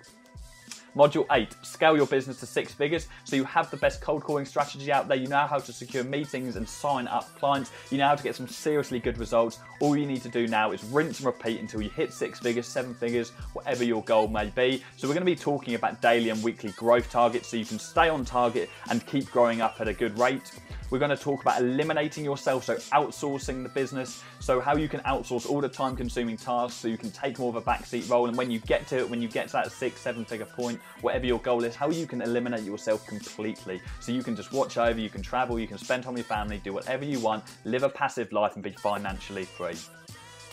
Module 0.95 1.25
8, 1.31 1.55
scale 1.61 1.95
your 1.95 2.05
business 2.05 2.39
to 2.41 2.45
six 2.45 2.73
figures. 2.73 3.07
So 3.23 3.35
you 3.35 3.43
have 3.45 3.71
the 3.71 3.77
best 3.77 4.01
cold 4.01 4.23
calling 4.23 4.45
strategy 4.45 4.91
out 4.91 5.07
there. 5.07 5.17
You 5.17 5.27
know 5.27 5.47
how 5.47 5.59
to 5.59 5.71
secure 5.71 6.03
meetings 6.03 6.57
and 6.57 6.67
sign 6.67 7.07
up 7.07 7.33
clients. 7.39 7.71
You 7.89 7.97
know 7.97 8.07
how 8.07 8.15
to 8.15 8.23
get 8.23 8.35
some 8.35 8.47
seriously 8.47 8.99
good 8.99 9.17
results. 9.17 9.59
All 9.79 9.95
you 9.95 10.05
need 10.05 10.21
to 10.23 10.29
do 10.29 10.47
now 10.47 10.71
is 10.71 10.83
rinse 10.85 11.19
and 11.19 11.27
repeat 11.27 11.59
until 11.61 11.81
you 11.81 11.89
hit 11.89 12.11
six 12.11 12.39
figures, 12.39 12.67
seven 12.67 12.93
figures, 12.93 13.29
whatever 13.53 13.83
your 13.83 14.03
goal 14.03 14.27
may 14.27 14.47
be. 14.47 14.83
So 14.97 15.07
we're 15.07 15.13
going 15.13 15.25
to 15.25 15.31
be 15.31 15.35
talking 15.35 15.75
about 15.75 16.01
daily 16.01 16.29
and 16.29 16.43
weekly 16.43 16.71
growth 16.71 17.09
targets 17.09 17.47
so 17.47 17.57
you 17.57 17.65
can 17.65 17.79
stay 17.79 18.09
on 18.09 18.25
target 18.25 18.69
and 18.89 19.05
keep 19.05 19.31
growing 19.31 19.61
up 19.61 19.79
at 19.79 19.87
a 19.87 19.93
good 19.93 20.17
rate. 20.19 20.51
We're 20.91 20.99
going 20.99 21.09
to 21.09 21.15
talk 21.15 21.41
about 21.41 21.61
eliminating 21.61 22.25
yourself, 22.25 22.65
so 22.65 22.75
outsourcing 22.75 23.63
the 23.63 23.69
business, 23.69 24.21
so 24.41 24.59
how 24.59 24.75
you 24.75 24.89
can 24.89 24.99
outsource 25.01 25.49
all 25.49 25.61
the 25.61 25.69
time 25.69 25.95
consuming 25.95 26.35
tasks 26.35 26.81
so 26.81 26.89
you 26.89 26.97
can 26.97 27.11
take 27.11 27.39
more 27.39 27.47
of 27.47 27.55
a 27.55 27.61
backseat 27.61 28.09
role. 28.09 28.27
And 28.27 28.35
when 28.35 28.51
you 28.51 28.59
get 28.59 28.87
to 28.87 28.97
it, 28.97 29.09
when 29.09 29.21
you 29.21 29.29
get 29.29 29.47
to 29.47 29.53
that 29.53 29.71
six, 29.71 30.01
seven 30.01 30.25
figure 30.25 30.45
point, 30.45 30.81
whatever 30.99 31.25
your 31.25 31.39
goal 31.39 31.63
is, 31.63 31.75
how 31.75 31.89
you 31.89 32.05
can 32.05 32.21
eliminate 32.21 32.63
yourself 32.63 33.07
completely. 33.07 33.81
So 34.01 34.11
you 34.11 34.21
can 34.21 34.35
just 34.35 34.51
watch 34.51 34.77
over, 34.77 34.99
you 34.99 35.09
can 35.09 35.21
travel, 35.21 35.57
you 35.57 35.67
can 35.67 35.77
spend 35.77 36.03
time 36.03 36.15
with 36.15 36.25
your 36.25 36.37
family, 36.37 36.57
do 36.61 36.73
whatever 36.73 37.05
you 37.05 37.21
want, 37.21 37.45
live 37.63 37.83
a 37.83 37.89
passive 37.89 38.33
life, 38.33 38.55
and 38.55 38.63
be 38.63 38.71
financially 38.71 39.45
free. 39.45 39.77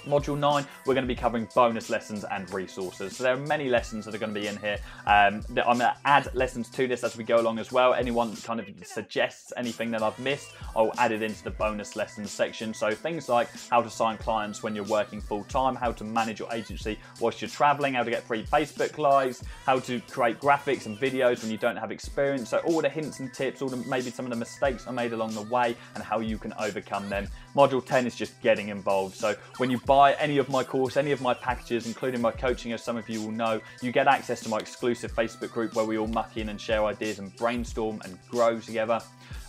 Module 0.09 0.39
9, 0.39 0.67
we're 0.87 0.95
going 0.95 1.07
to 1.07 1.15
be 1.15 1.15
covering 1.15 1.47
bonus 1.55 1.91
lessons 1.91 2.25
and 2.25 2.51
resources. 2.53 3.17
So 3.17 3.23
there 3.23 3.35
are 3.35 3.39
many 3.39 3.69
lessons 3.69 4.07
that 4.07 4.15
are 4.15 4.19
going 4.19 4.33
to 4.33 4.41
be 4.41 4.47
in 4.47 4.57
here. 4.57 4.79
Um, 5.07 5.45
I'm 5.51 5.55
going 5.55 5.79
to 5.79 5.97
add 6.07 6.35
lessons 6.35 6.71
to 6.71 6.89
this 6.89 7.05
as 7.05 7.17
we 7.17 7.25
go 7.25 7.41
along 7.41 7.59
as 7.59 7.71
well. 7.71 7.93
Anyone 7.95 8.35
kind 8.37 8.59
of 8.59 8.67
suggests 8.85 9.53
anything 9.57 9.91
that 9.91 10.03
I've 10.03 10.19
missed, 10.19 10.53
I'll 10.75 10.93
add 10.99 11.13
it 11.13 11.23
into 11.23 11.45
the 11.45 11.51
bonus 11.51 11.95
lessons 11.95 12.31
section. 12.31 12.73
So 12.73 12.91
things 12.91 13.29
like 13.29 13.49
how 13.71 13.83
to 13.83 13.91
sign 13.91 14.17
clients 14.17 14.63
when 14.63 14.75
you're 14.75 14.85
working 14.85 15.21
full 15.21 15.45
time, 15.45 15.77
how 15.77 15.93
to 15.93 16.05
manage 16.05 16.39
your 16.39 16.53
agency 16.53 16.99
whilst 17.21 17.43
you're 17.43 17.51
traveling, 17.51 17.95
how 17.95 18.03
to 18.03 18.11
get 18.11 18.23
free 18.23 18.45
Facebook 18.45 18.97
lives, 18.97 19.45
how 19.67 19.79
to 19.81 20.01
create 20.11 20.41
graphics 20.41 20.87
and 20.87 20.99
videos 20.99 21.43
when 21.43 21.51
you 21.51 21.59
don't 21.59 21.77
have 21.77 21.91
experience. 21.91 22.49
So 22.49 22.59
all 22.59 22.81
the 22.81 22.89
hints 22.89 23.21
and 23.21 23.33
tips, 23.35 23.61
all 23.61 23.69
the 23.69 23.77
maybe 23.89 24.11
some 24.11 24.25
of 24.25 24.31
the 24.31 24.37
mistakes 24.37 24.87
I 24.87 24.93
made 24.93 25.13
along 25.13 25.35
the 25.35 25.43
way 25.43 25.77
and 25.95 26.03
how 26.03 26.21
you 26.21 26.39
can 26.39 26.55
overcome 26.59 27.09
them. 27.11 27.29
Module 27.55 27.85
10 27.85 28.07
is 28.07 28.15
just 28.15 28.41
getting 28.41 28.69
involved. 28.69 29.17
So 29.17 29.35
when 29.59 29.71
you 29.71 29.79
buy 29.81 29.98
any 30.07 30.39
of 30.39 30.49
my 30.49 30.65
course, 30.65 30.97
any 30.97 31.13
of 31.13 31.21
my 31.21 31.35
packages, 31.35 31.87
including 31.87 32.21
my 32.21 32.31
coaching, 32.31 32.73
as 32.73 32.83
some 32.83 32.97
of 32.97 33.09
you 33.09 33.21
will 33.23 33.33
know, 33.33 33.61
you 33.83 33.93
get 33.93 34.07
access 34.07 34.41
to 34.43 34.49
my 34.49 34.59
exclusive 34.59 35.13
Facebook 35.13 35.53
group 35.53 35.75
where 35.75 35.85
we 35.85 35.99
all 35.99 36.07
muck 36.07 36.37
in 36.37 36.49
and 36.49 36.61
share 36.61 36.85
ideas 36.85 37.19
and 37.19 37.35
brainstorm 37.37 38.01
and 38.05 38.19
grow 38.29 38.59
together. 38.59 39.01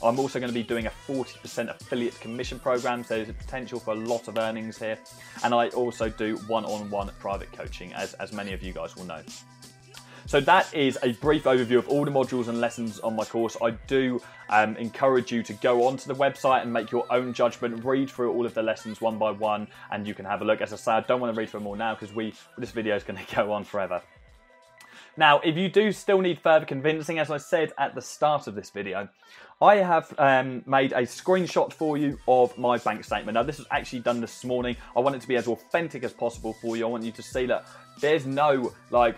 I'm 0.02 0.18
also 0.18 0.40
going 0.40 0.50
to 0.50 0.54
be 0.54 0.64
doing 0.64 0.86
a 0.86 0.92
40% 1.08 1.70
affiliate 1.70 2.20
commission 2.20 2.60
program, 2.60 3.04
so 3.04 3.16
there's 3.16 3.30
a 3.30 3.34
potential 3.34 3.80
for 3.80 3.92
a 3.92 3.98
lot 3.98 4.28
of 4.28 4.38
earnings 4.38 4.78
here. 4.78 4.98
And 5.44 5.54
I 5.54 5.70
also 5.70 6.10
do 6.10 6.38
one 6.48 6.66
on 6.66 6.90
one 6.90 7.10
private 7.20 7.52
coaching, 7.52 7.94
as, 7.94 8.14
as 8.16 8.32
many 8.32 8.54
of 8.54 8.64
you 8.64 8.72
guys 8.72 8.96
will 8.96 9.06
know. 9.06 9.22
So 10.26 10.40
that 10.42 10.74
is 10.74 10.98
a 11.04 11.14
brief 11.14 11.44
overview 11.44 11.78
of 11.78 11.88
all 11.90 12.06
the 12.06 12.12
modules 12.12 12.48
and 12.48 12.60
lessons 12.62 13.00
on 13.00 13.16
my 13.16 13.26
course. 13.26 13.58
I 13.62 13.72
do 13.88 14.22
um, 14.50 14.76
encourage 14.78 15.32
you 15.32 15.44
to 15.44 15.54
go 15.54 15.88
onto 15.88 16.08
the 16.08 16.16
website 16.16 16.62
and 16.62 16.72
make 16.72 16.92
your 16.92 17.06
own 17.12 17.34
judgment, 17.34 17.84
read 17.84 18.10
through 18.10 18.32
all 18.32 18.46
of 18.46 18.54
the 18.54 18.64
lessons 18.64 19.02
one 19.02 19.18
by 19.18 19.32
one, 19.32 19.68
and 19.92 20.08
you 20.08 20.14
can 20.14 20.26
have 20.26 20.42
a 20.42 20.46
look. 20.46 20.62
As 20.62 20.74
I 20.74 20.76
say, 20.76 20.92
I 20.94 21.02
don't 21.02 21.20
want 21.20 21.34
to 21.34 21.40
read 21.40 21.50
through 21.50 21.62
them 21.62 21.68
all 21.68 21.76
now 21.76 21.96
because 21.96 22.14
we 22.14 22.34
this 22.58 22.72
video 22.72 22.96
is 22.96 23.04
going 23.04 23.24
to 23.26 23.36
go 23.36 23.52
on 23.52 23.64
forever. 23.64 24.02
Now, 25.18 25.40
if 25.40 25.58
you 25.58 25.68
do 25.68 25.92
still 25.92 26.22
need 26.22 26.40
further 26.40 26.66
convincing, 26.66 27.20
as 27.20 27.30
I 27.30 27.38
said 27.38 27.74
at 27.78 27.94
the 27.94 28.02
start 28.02 28.48
of 28.48 28.56
this 28.56 28.70
video, 28.70 29.10
I 29.62 29.76
have 29.76 30.14
um, 30.18 30.64
made 30.66 30.94
a 30.94 31.02
screenshot 31.02 31.74
for 31.74 31.98
you 31.98 32.18
of 32.26 32.58
my 32.58 32.78
bank 32.78 33.04
statement. 33.04 33.36
Now, 33.36 33.44
this 33.44 33.58
was 33.58 33.68
actually 33.70 34.00
done 34.00 34.22
this 34.22 34.46
morning. 34.46 34.78
I 34.96 35.02
want 35.02 35.18
it 35.18 35.22
to 35.22 35.28
be 35.28 35.36
as 35.36 35.48
authentic 35.48 36.06
as 36.06 36.14
possible 36.14 36.54
for 36.62 36.78
you. 36.78 36.86
I 36.86 36.90
want 36.90 37.04
you 37.04 37.12
to 37.12 37.22
see 37.22 37.46
that 37.48 37.68
there's 38.00 38.26
no 38.26 38.72
like 38.92 39.18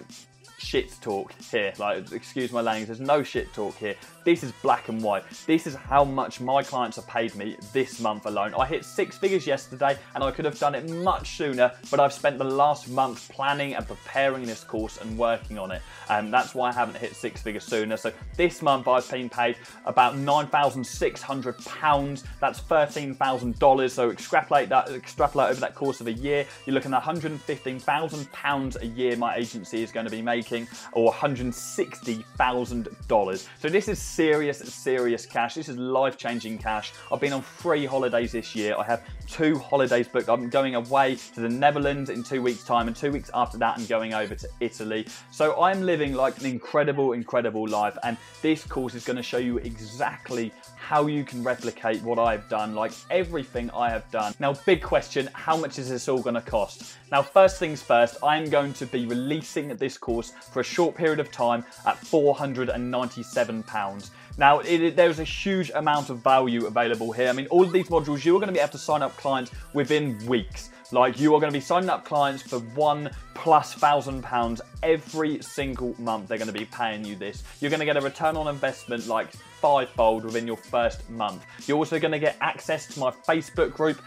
shit 0.62 0.96
talk 1.02 1.34
here. 1.52 1.74
Like, 1.78 2.12
excuse 2.12 2.52
my 2.52 2.62
language, 2.62 2.88
there's 2.88 3.00
no 3.00 3.22
shit 3.24 3.54
talk 3.54 3.76
here. 3.76 3.96
This 4.24 4.44
is 4.44 4.52
black 4.62 4.88
and 4.90 5.02
white. 5.02 5.24
This 5.48 5.66
is 5.66 5.74
how 5.74 6.04
much 6.04 6.40
my 6.40 6.62
clients 6.62 6.98
have 6.98 7.08
paid 7.08 7.34
me 7.36 7.58
this 7.74 8.00
month 8.00 8.28
alone. 8.28 8.54
I 8.54 8.68
hit 8.68 8.86
six 8.86 9.18
figures 9.18 9.48
yesterday 9.48 9.98
and 10.14 10.24
I 10.24 10.30
could 10.30 10.46
have 10.46 10.60
done 10.60 10.76
it 10.76 10.88
much 10.90 11.38
sooner, 11.38 11.72
but 11.90 12.00
I've 12.00 12.14
spent 12.14 12.38
the 12.38 12.44
last 12.44 12.88
month 12.90 13.28
planning 13.30 13.74
and 13.76 13.88
preparing 13.88 14.46
this 14.46 14.64
course 14.64 14.98
and 14.98 15.18
working 15.18 15.58
on 15.58 15.72
it. 15.72 15.82
And 16.10 16.28
um, 16.28 16.32
that's 16.32 16.54
why 16.54 16.70
I 16.70 16.74
haven't 16.74 16.98
hit 16.98 17.16
six 17.16 17.42
figures 17.42 17.64
sooner. 17.64 17.98
So 17.98 18.14
this 18.38 18.62
month 18.62 18.88
I've 18.88 19.10
been 19.10 19.30
paid 19.30 19.56
about 19.86 20.14
£9,600. 20.16 22.24
That's 22.40 22.62
$13,000. 22.62 23.90
So 23.90 24.12
extrapolate 24.12 24.70
that, 24.70 24.90
extrapolate 24.90 25.50
over 25.50 25.60
that 25.62 25.74
course 25.74 26.00
of 26.02 26.08
a 26.08 26.14
year, 26.14 26.46
you're 26.66 26.76
looking 26.76 26.94
at 26.94 27.02
£115,000 27.02 28.82
a 28.82 28.86
year 28.86 29.18
my 29.18 29.36
agency 29.36 29.84
is 29.84 29.92
going 29.92 30.06
to 30.06 30.12
be 30.12 30.22
making, 30.22 30.51
or 30.94 31.12
$160,000. 31.14 33.48
So 33.60 33.70
this 33.70 33.88
is 33.88 34.00
serious, 34.00 34.60
serious 34.60 35.26
cash. 35.26 35.56
This 35.56 35.70
is 35.70 35.78
life 35.78 36.18
changing 36.18 36.58
cash. 36.58 36.92
I've 37.12 37.22
been 37.22 37.34
on 37.34 37.42
three 37.42 37.86
holidays 37.86 38.34
this 38.34 38.56
year. 38.56 38.76
I 38.78 38.84
have 38.84 39.04
two 39.28 39.58
holidays 39.58 40.08
booked. 40.08 40.30
I'm 40.30 40.48
going 40.50 40.76
away 40.76 41.18
to 41.34 41.42
the 41.42 41.50
Netherlands 41.50 42.10
in 42.10 42.24
two 42.24 42.42
weeks' 42.42 42.64
time, 42.64 42.88
and 42.88 42.96
two 42.96 43.12
weeks 43.12 43.30
after 43.34 43.58
that, 43.60 43.78
I'm 43.78 43.86
going 43.86 44.14
over 44.14 44.34
to 44.36 44.48
Italy. 44.60 45.08
So 45.32 45.62
I'm 45.62 45.82
living 45.82 46.14
like 46.14 46.40
an 46.40 46.46
incredible, 46.46 47.14
incredible 47.14 47.68
life. 47.68 47.98
And 48.04 48.18
this 48.42 48.66
course 48.66 48.96
is 48.96 49.06
going 49.06 49.18
to 49.18 49.24
show 49.24 49.38
you 49.38 49.58
exactly 49.58 50.52
how 50.76 51.08
you 51.08 51.24
can 51.24 51.44
replicate 51.44 52.02
what 52.04 52.20
I've 52.20 52.50
done, 52.50 52.76
like 52.76 52.92
everything 53.10 53.72
I 53.72 53.90
have 53.90 54.12
done. 54.12 54.34
Now, 54.40 54.54
big 54.66 54.82
question 54.82 55.30
how 55.34 55.56
much 55.56 55.80
is 55.80 55.88
this 55.90 56.10
all 56.10 56.22
going 56.22 56.36
to 56.36 56.42
cost? 56.42 56.98
Now, 57.12 57.22
first 57.22 57.60
things 57.60 57.82
first, 57.82 58.18
I'm 58.24 58.50
going 58.50 58.74
to 58.74 58.86
be 58.86 59.06
releasing 59.06 59.76
this 59.76 59.98
course 59.98 60.34
for 60.44 60.60
a 60.60 60.64
short 60.64 60.96
period 60.96 61.20
of 61.20 61.32
time 61.32 61.64
at 61.86 61.98
£497. 61.98 64.10
Now, 64.38 64.60
it, 64.60 64.96
there's 64.96 65.20
a 65.20 65.24
huge 65.24 65.72
amount 65.76 66.10
of 66.10 66.20
value 66.20 66.66
available 66.66 67.12
here. 67.12 67.30
I 67.30 67.34
mean, 67.34 67.48
all 67.48 67.64
of 67.64 67.72
these 67.72 67.90
modules, 67.90 68.24
you 68.24 68.36
are 68.36 68.40
going 68.40 68.48
to 68.48 68.54
be 68.54 68.60
able 68.60 68.72
to 68.72 68.78
sign 68.78 69.02
up 69.02 69.16
clients 69.18 69.52
within 69.74 70.24
weeks. 70.26 70.70
Like 70.94 71.20
you 71.20 71.34
are 71.36 71.40
going 71.40 71.52
to 71.52 71.58
be 71.58 71.64
signing 71.64 71.90
up 71.90 72.04
clients 72.04 72.44
for 72.44 72.60
one 72.60 73.10
plus 73.34 73.74
thousand 73.74 74.24
pounds 74.24 74.62
every 74.84 75.42
single 75.42 75.96
month. 75.98 76.28
They're 76.28 76.38
going 76.38 76.52
to 76.52 76.54
be 76.54 76.66
paying 76.66 77.06
you 77.06 77.16
this. 77.16 77.44
You're 77.60 77.70
going 77.70 77.80
to 77.80 77.86
get 77.86 77.98
a 77.98 78.02
return 78.02 78.36
on 78.36 78.48
investment 78.48 79.08
like 79.08 79.32
fivefold 79.62 80.26
within 80.26 80.46
your 80.46 80.58
first 80.58 81.10
month. 81.10 81.46
You're 81.68 81.78
also 81.78 81.98
going 81.98 82.12
to 82.12 82.20
get 82.20 82.36
access 82.42 82.88
to 82.88 83.00
my 83.00 83.12
Facebook 83.12 83.74
group. 83.74 84.02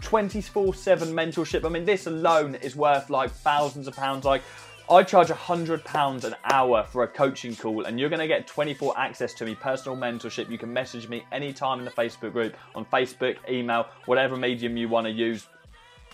24 0.00 0.74
7 0.74 1.08
mentorship. 1.08 1.64
I 1.64 1.68
mean, 1.68 1.84
this 1.84 2.06
alone 2.06 2.54
is 2.56 2.76
worth 2.76 3.10
like 3.10 3.32
thousands 3.32 3.88
of 3.88 3.96
pounds. 3.96 4.24
Like, 4.24 4.42
I 4.90 5.02
charge 5.02 5.28
£100 5.28 6.24
an 6.24 6.34
hour 6.50 6.82
for 6.82 7.02
a 7.02 7.08
coaching 7.08 7.54
call, 7.54 7.84
and 7.84 8.00
you're 8.00 8.08
going 8.08 8.20
to 8.20 8.26
get 8.26 8.46
24 8.46 8.98
access 8.98 9.34
to 9.34 9.44
me, 9.44 9.54
personal 9.54 9.98
mentorship. 9.98 10.48
You 10.48 10.56
can 10.56 10.72
message 10.72 11.10
me 11.10 11.26
anytime 11.30 11.78
in 11.78 11.84
the 11.84 11.90
Facebook 11.90 12.32
group, 12.32 12.56
on 12.74 12.86
Facebook, 12.86 13.36
email, 13.50 13.86
whatever 14.06 14.34
medium 14.34 14.78
you 14.78 14.88
want 14.88 15.06
to 15.06 15.10
use 15.10 15.46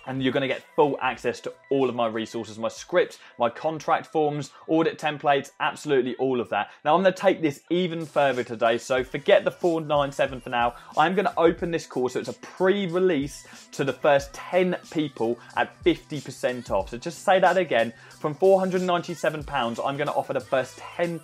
and 0.07 0.23
you're 0.23 0.33
going 0.33 0.43
to 0.43 0.49
get 0.49 0.63
full 0.75 0.99
access 1.01 1.41
to 1.41 1.53
all 1.71 1.89
of 1.89 1.95
my 1.95 2.07
resources, 2.07 2.59
my 2.59 2.69
scripts, 2.69 3.19
my 3.39 3.49
contract 3.49 4.07
forms, 4.07 4.53
audit 4.69 4.99
templates, 4.99 5.51
absolutely 5.61 6.15
all 6.17 6.41
of 6.41 6.49
that. 6.51 6.71
Now 6.85 6.95
I'm 6.95 7.03
going 7.03 7.15
to 7.15 7.21
take 7.21 7.43
this 7.43 7.61
even 7.71 8.07
further 8.07 8.45
today, 8.45 8.79
so 8.79 9.05
forget 9.05 9.45
the 9.45 9.51
497 9.51 10.41
for 10.41 10.51
now. 10.51 10.75
I'm 10.97 11.15
going 11.15 11.27
to 11.27 11.39
open 11.39 11.71
this 11.71 11.87
course, 11.87 12.15
so 12.15 12.21
it's 12.21 12.29
a 12.29 12.35
pre-release 12.35 13.47
to 13.73 13.85
the 13.85 13.93
first 13.93 14.33
10 14.35 14.77
people 14.91 15.39
at 15.57 15.83
50% 15.85 16.71
off. 16.71 16.91
So 16.91 16.99
just 16.99 17.25
say 17.25 17.41
that 17.41 17.57
again, 17.57 17.93
from 18.21 18.35
497 18.35 19.45
pounds, 19.45 19.79
I'm 19.79 19.97
going 19.97 20.09
to 20.09 20.15
offer 20.15 20.33
the 20.33 20.41
first 20.41 20.79
10, 20.79 21.21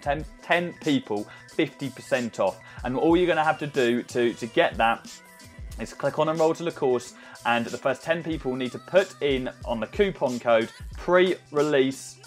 10, 0.00 0.24
10 0.42 0.74
people 0.82 1.28
50% 1.56 2.40
off. 2.40 2.58
And 2.84 2.96
all 2.96 3.16
you're 3.16 3.26
going 3.26 3.36
to 3.36 3.44
have 3.44 3.58
to 3.58 3.66
do 3.66 4.02
to, 4.04 4.32
to 4.34 4.46
get 4.46 4.76
that 4.78 5.10
is 5.80 5.92
click 5.92 6.18
on 6.18 6.28
enroll 6.28 6.54
to 6.54 6.64
the 6.64 6.72
course 6.72 7.14
and 7.46 7.66
the 7.66 7.78
first 7.78 8.02
10 8.02 8.22
people 8.22 8.54
need 8.54 8.72
to 8.72 8.78
put 8.78 9.20
in 9.22 9.50
on 9.64 9.80
the 9.80 9.86
coupon 9.86 10.38
code 10.38 10.70
pre-release 10.96 12.20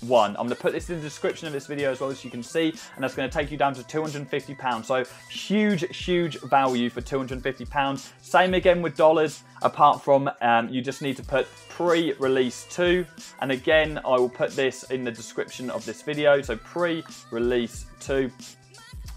one. 0.00 0.30
I'm 0.30 0.46
going 0.46 0.50
to 0.50 0.56
put 0.56 0.72
this 0.72 0.90
in 0.90 0.96
the 0.96 1.02
description 1.02 1.46
of 1.46 1.52
this 1.52 1.66
video 1.66 1.90
as 1.90 2.00
well 2.00 2.10
as 2.10 2.24
you 2.24 2.30
can 2.30 2.42
see, 2.42 2.68
and 2.94 3.02
that's 3.02 3.14
going 3.14 3.28
to 3.28 3.36
take 3.36 3.50
you 3.50 3.56
down 3.56 3.74
to 3.74 3.82
£250. 3.82 4.84
So 4.84 5.04
huge, 5.30 5.96
huge 5.96 6.40
value 6.42 6.90
for 6.90 7.00
£250. 7.00 8.12
Same 8.20 8.54
again 8.54 8.82
with 8.82 8.96
dollars, 8.96 9.42
apart 9.62 10.02
from 10.02 10.30
um, 10.40 10.68
you 10.68 10.82
just 10.82 11.02
need 11.02 11.16
to 11.16 11.22
put 11.22 11.46
pre-release 11.68 12.66
two. 12.70 13.06
And 13.40 13.52
again, 13.52 13.98
I 14.04 14.16
will 14.16 14.28
put 14.28 14.50
this 14.52 14.84
in 14.84 15.04
the 15.04 15.12
description 15.12 15.70
of 15.70 15.84
this 15.84 16.02
video. 16.02 16.42
So 16.42 16.56
pre-release 16.56 17.86
two. 18.00 18.30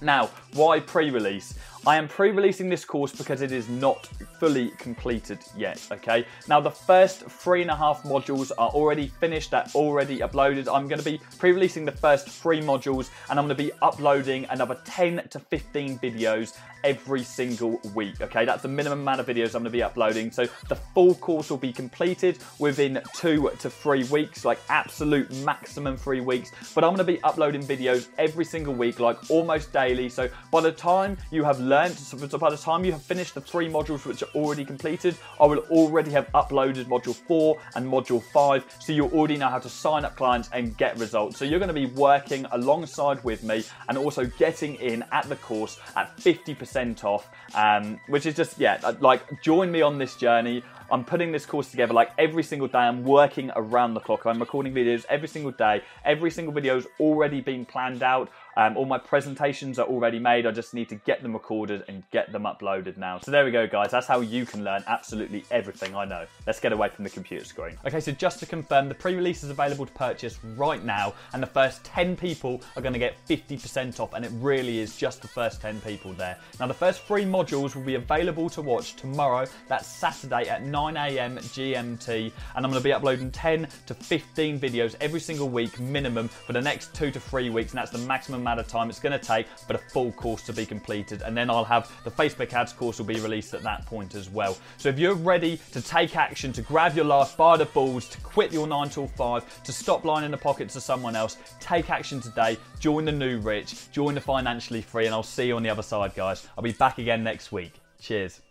Now, 0.01 0.29
why 0.53 0.79
pre-release? 0.79 1.55
I 1.87 1.95
am 1.95 2.09
pre-releasing 2.09 2.67
this 2.67 2.83
course 2.83 3.13
because 3.13 3.41
it 3.41 3.53
is 3.53 3.69
not 3.69 4.05
fully 4.39 4.71
completed 4.71 5.39
yet, 5.55 5.85
okay? 5.91 6.25
Now 6.47 6.59
the 6.59 6.71
first 6.71 7.21
three 7.21 7.61
and 7.61 7.71
a 7.71 7.75
half 7.75 8.03
modules 8.03 8.51
are 8.57 8.69
already 8.69 9.07
finished, 9.07 9.51
they're 9.51 9.65
already 9.73 10.19
uploaded. 10.19 10.73
I'm 10.73 10.89
gonna 10.89 11.03
be 11.03 11.21
pre-releasing 11.37 11.85
the 11.85 11.91
first 11.93 12.29
three 12.29 12.61
modules 12.61 13.09
and 13.29 13.39
I'm 13.39 13.45
gonna 13.45 13.55
be 13.55 13.71
uploading 13.81 14.45
another 14.49 14.77
10 14.83 15.29
to 15.29 15.39
15 15.39 15.99
videos 15.99 16.57
every 16.83 17.23
single 17.23 17.79
week, 17.93 18.21
okay? 18.21 18.45
That's 18.45 18.61
the 18.61 18.69
minimum 18.69 19.01
amount 19.01 19.21
of 19.21 19.27
videos 19.27 19.55
I'm 19.55 19.61
gonna 19.61 19.69
be 19.69 19.83
uploading. 19.83 20.31
So 20.31 20.47
the 20.67 20.75
full 20.75 21.15
course 21.15 21.49
will 21.49 21.57
be 21.57 21.73
completed 21.73 22.39
within 22.59 23.01
two 23.15 23.51
to 23.59 23.69
three 23.69 24.03
weeks, 24.05 24.43
like 24.45 24.59
absolute 24.69 25.31
maximum 25.43 25.97
three 25.97 26.21
weeks. 26.21 26.51
But 26.75 26.83
I'm 26.83 26.91
gonna 26.91 27.03
be 27.03 27.21
uploading 27.23 27.63
videos 27.63 28.09
every 28.17 28.45
single 28.45 28.73
week, 28.73 28.99
like 28.99 29.29
almost 29.29 29.71
daily. 29.71 30.09
So 30.09 30.29
by 30.51 30.61
the 30.61 30.71
time 30.71 31.17
you 31.31 31.43
have 31.43 31.59
learned, 31.69 31.95
so 31.95 32.37
by 32.37 32.49
the 32.49 32.57
time 32.57 32.83
you 32.83 32.91
have 32.91 33.01
finished 33.01 33.35
the 33.35 33.41
three 33.41 33.69
modules 33.69 34.05
which 34.05 34.23
are 34.23 34.29
already 34.35 34.65
completed, 34.65 35.15
I 35.39 35.45
will 35.45 35.59
already 35.69 36.11
have 36.11 36.27
uploaded 36.33 36.85
module 36.85 37.15
four 37.15 37.59
and 37.75 37.85
module 37.85 38.21
five. 38.21 38.65
So 38.79 38.91
you 38.91 39.05
already 39.05 39.37
know 39.37 39.47
how 39.47 39.59
to 39.59 39.69
sign 39.69 40.03
up 40.03 40.15
clients 40.15 40.49
and 40.51 40.75
get 40.77 40.97
results. 40.97 41.37
So 41.37 41.45
you're 41.45 41.59
gonna 41.59 41.73
be 41.73 41.85
working 41.85 42.45
alongside 42.51 43.23
with 43.23 43.43
me 43.43 43.63
and 43.87 43.97
also 43.97 44.25
getting 44.25 44.75
in 44.75 45.05
at 45.11 45.29
the 45.29 45.35
course 45.37 45.79
at 45.95 46.17
50% 46.17 47.03
off, 47.03 47.29
um, 47.55 47.99
which 48.07 48.25
is 48.25 48.35
just, 48.35 48.59
yeah, 48.59 48.79
like 48.99 49.41
join 49.41 49.71
me 49.71 49.81
on 49.81 49.97
this 49.97 50.15
journey. 50.15 50.63
I'm 50.91 51.05
putting 51.05 51.31
this 51.31 51.45
course 51.45 51.69
together 51.69 51.93
like 51.93 52.11
every 52.17 52.41
single 52.41 52.67
day. 52.67 52.79
I'm 52.79 53.03
working 53.03 53.51
around 53.55 53.93
the 53.93 53.99
clock. 53.99 54.25
I'm 54.25 54.39
recording 54.39 54.73
videos 54.73 55.05
every 55.07 55.27
single 55.27 55.51
day. 55.51 55.83
Every 56.03 56.31
single 56.31 56.53
video 56.53 56.75
has 56.75 56.87
already 56.99 57.41
been 57.41 57.65
planned 57.65 58.01
out. 58.01 58.29
Um, 58.57 58.75
all 58.75 58.85
my 58.85 58.97
presentations 58.97 59.77
are 59.79 59.85
already 59.85 60.19
made. 60.19 60.45
I 60.45 60.51
just 60.51 60.73
need 60.73 60.89
to 60.89 60.95
get 60.95 61.21
them 61.21 61.33
recorded 61.33 61.83
and 61.87 62.03
get 62.11 62.31
them 62.31 62.43
uploaded 62.43 62.97
now. 62.97 63.19
So 63.19 63.31
there 63.31 63.45
we 63.45 63.51
go, 63.51 63.67
guys. 63.67 63.91
That's 63.91 64.07
how 64.07 64.21
you 64.21 64.45
can 64.45 64.63
learn 64.63 64.83
absolutely 64.87 65.45
everything 65.51 65.95
I 65.95 66.05
know. 66.05 66.25
Let's 66.47 66.59
get 66.59 66.73
away 66.73 66.89
from 66.89 67.03
the 67.03 67.09
computer 67.09 67.45
screen. 67.45 67.77
Okay, 67.85 67.99
so 67.99 68.11
just 68.11 68.39
to 68.39 68.45
confirm, 68.45 68.89
the 68.89 68.95
pre-release 68.95 69.43
is 69.43 69.49
available 69.49 69.85
to 69.85 69.93
purchase 69.93 70.39
right 70.57 70.83
now, 70.83 71.13
and 71.33 71.41
the 71.41 71.47
first 71.47 71.83
10 71.85 72.17
people 72.17 72.61
are 72.75 72.81
going 72.81 72.93
to 72.93 72.99
get 72.99 73.15
50% 73.27 73.99
off, 73.99 74.13
and 74.13 74.25
it 74.25 74.31
really 74.35 74.79
is 74.79 74.97
just 74.97 75.21
the 75.21 75.27
first 75.27 75.61
10 75.61 75.79
people 75.81 76.13
there. 76.13 76.37
Now, 76.59 76.67
the 76.67 76.73
first 76.73 77.03
three 77.03 77.25
modules 77.25 77.75
will 77.75 77.83
be 77.83 77.95
available 77.95 78.49
to 78.49 78.61
watch 78.61 78.95
tomorrow. 78.95 79.45
That's 79.67 79.87
Saturday 79.87 80.49
at 80.49 80.63
9 80.63 80.78
a.m. 80.87 81.37
GMT, 81.37 82.31
and 82.55 82.65
I'm 82.65 82.71
going 82.71 82.81
to 82.81 82.83
be 82.83 82.93
uploading 82.93 83.31
10 83.31 83.67
to 83.87 83.93
15 83.93 84.59
videos 84.59 84.95
every 85.01 85.19
single 85.19 85.49
week 85.49 85.79
minimum 85.79 86.27
for 86.27 86.53
the 86.53 86.61
next 86.61 86.93
two 86.95 87.11
to 87.11 87.19
three 87.19 87.49
weeks, 87.49 87.71
and 87.71 87.77
that's 87.77 87.91
the 87.91 87.97
maximum 87.99 88.41
amount 88.41 88.59
of 88.59 88.67
time 88.67 88.89
it's 88.89 88.99
going 88.99 89.17
to 89.17 89.25
take, 89.25 89.47
but 89.67 89.75
a 89.75 89.79
full 89.79 90.11
course 90.13 90.41
to 90.43 90.53
be 90.53 90.65
completed. 90.65 91.21
And 91.21 91.35
then 91.35 91.49
I'll 91.49 91.65
have 91.65 91.91
the 92.03 92.11
Facebook 92.11 92.53
ads 92.53 92.73
course 92.73 92.99
will 92.99 93.05
be 93.05 93.19
released 93.19 93.53
at 93.53 93.61
that 93.63 93.85
point 93.85 94.15
as 94.15 94.29
well. 94.29 94.57
So 94.77 94.89
if 94.89 94.97
you're 94.97 95.15
ready 95.15 95.59
to 95.71 95.81
take 95.81 96.15
action, 96.15 96.53
to 96.53 96.61
grab 96.61 96.95
your 96.95 97.05
life 97.05 97.35
by 97.35 97.57
the 97.57 97.65
balls, 97.65 98.07
to 98.09 98.21
quit 98.21 98.51
your 98.53 98.67
9 98.67 98.89
till 98.89 99.07
5, 99.07 99.63
to 99.63 99.71
stop 99.71 100.05
lying 100.05 100.25
in 100.25 100.31
the 100.31 100.37
pockets 100.37 100.75
of 100.75 100.83
someone 100.83 101.15
else, 101.15 101.37
take 101.59 101.89
action 101.89 102.21
today. 102.21 102.57
Join 102.79 103.05
the 103.05 103.11
new 103.11 103.39
rich, 103.39 103.91
join 103.91 104.15
the 104.15 104.21
financially 104.21 104.81
free, 104.81 105.05
and 105.05 105.13
I'll 105.13 105.23
see 105.23 105.47
you 105.47 105.55
on 105.55 105.63
the 105.63 105.69
other 105.69 105.83
side, 105.83 106.15
guys. 106.15 106.47
I'll 106.57 106.63
be 106.63 106.71
back 106.71 106.97
again 106.97 107.23
next 107.23 107.51
week. 107.51 107.73
Cheers. 107.99 108.48